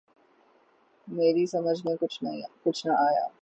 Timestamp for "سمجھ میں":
1.45-1.95